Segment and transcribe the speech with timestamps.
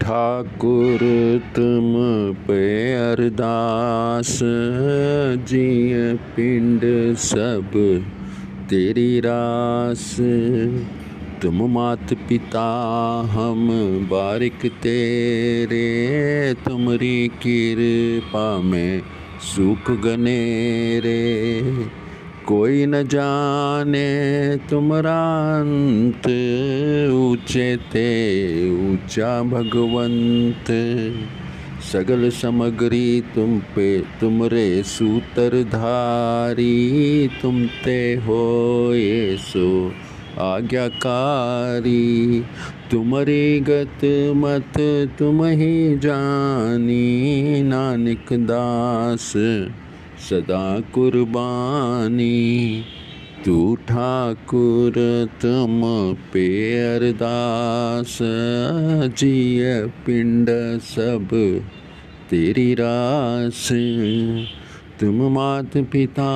[0.00, 0.98] ठाकुर
[1.56, 1.94] तुम
[2.46, 4.40] पे अरदास
[5.48, 6.80] जिय पिंड
[7.16, 7.70] सब
[8.70, 10.16] तेरी रास।
[11.42, 12.66] तुम मात पिता,
[13.30, 13.68] हम
[14.10, 15.86] बारिक तेरे,
[16.54, 19.02] तुमरी कृपा में
[19.56, 21.44] सुख गनेरे।
[22.48, 26.26] कोई न जाने तुमरा अंत
[27.12, 30.64] ऊँचे ते ऊँचा भगवंत।
[31.92, 39.92] सगल समग्री तुम पे, तुमरे सूतर धारी, तुम ते हो ये सो
[40.38, 42.44] आज्ञाकारी।
[42.90, 44.72] तुमरी गत मत
[45.18, 49.32] तुम ही जानी, नानक दास।
[50.18, 52.82] सदा कुर्बानी,
[53.44, 55.80] तू ठाकुर तुम
[56.32, 58.18] पे अरदास,
[59.18, 61.28] जिय पिंड सब
[62.30, 63.68] तेरी रास।
[65.00, 66.28] तुम मात पिता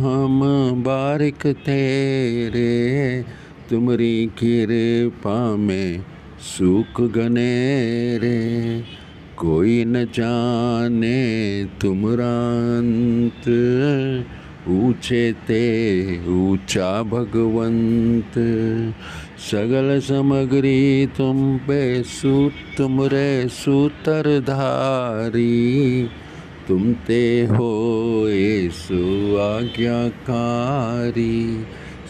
[0.00, 0.40] हम
[0.76, 3.24] बारिक तेरे,
[3.70, 6.04] तुमरी कृपा में
[6.40, 8.84] सुख गनेरे।
[9.38, 13.48] कोई न जाने तुमरांत,
[14.68, 18.32] ऊँचे ते ऊँचा भगवंत।
[19.50, 26.08] सगल समग्री तुम पे सूत तुम रे सूतर धारी।
[26.68, 28.26] तुम ते हो
[28.70, 31.64] सु आज्ञाकारी।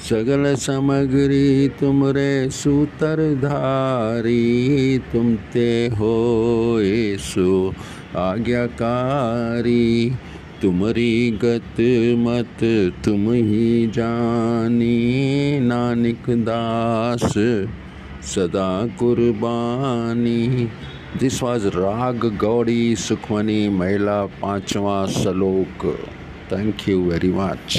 [0.06, 6.10] सगल सामग्री तुम रे सूतर धारी तुम ते हो
[7.22, 7.74] सो
[8.16, 10.12] आज्ञाकारी।
[10.62, 11.80] तुमरी गत
[12.18, 12.62] मत
[13.04, 14.94] तुम ही जानी,
[15.60, 17.32] नानक दास
[18.34, 20.68] सदा कुर्बानी।
[21.20, 25.86] दिस वॉज़ राग गौड़ी सुखमनी महिला पांचवा श्लोक।
[26.52, 27.78] Thank you very much